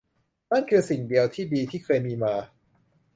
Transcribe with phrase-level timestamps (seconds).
[0.49, 2.35] นั่นคือสิ่งเดียวที่ดีที่เคยมีมา